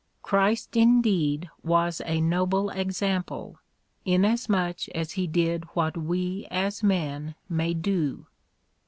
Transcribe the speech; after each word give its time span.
Christ 0.23 0.75
indeed 0.75 1.47
was 1.63 2.01
a 2.07 2.21
noble 2.21 2.71
example, 2.71 3.59
inasmuch 4.03 4.89
as 4.95 5.11
he 5.11 5.27
did 5.27 5.65
what 5.75 5.95
we 5.95 6.47
as 6.49 6.81
men 6.81 7.35
may 7.47 7.75
do. 7.75 8.25